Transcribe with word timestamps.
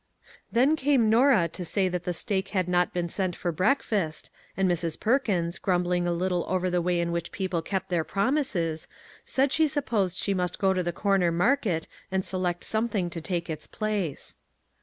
Then 0.51 0.75
came 0.75 1.11
Norah 1.11 1.47
to 1.49 1.63
say 1.63 1.87
that 1.87 2.05
the 2.05 2.13
steak 2.15 2.47
had 2.47 2.67
not 2.67 2.91
been 2.91 3.07
sent 3.07 3.35
for 3.35 3.51
breakfast, 3.51 4.31
and 4.57 4.67
Mrs. 4.67 4.99
Perkins, 4.99 5.59
grumbling 5.59 6.07
a 6.07 6.11
little 6.11 6.43
over 6.47 6.71
the 6.71 6.81
way 6.81 6.99
in 6.99 7.11
which 7.11 7.31
people 7.31 7.61
kept 7.61 7.89
their 7.89 8.03
promises, 8.03 8.87
said 9.25 9.53
she 9.53 9.67
supposed 9.67 10.17
she 10.17 10.33
must 10.33 10.57
go 10.57 10.73
to 10.73 10.81
the 10.81 10.91
corner 10.91 11.31
market 11.31 11.87
and 12.11 12.25
select 12.25 12.63
something 12.63 13.11
to 13.11 13.21
take 13.21 13.47
its 13.47 13.67
place. 13.67 14.35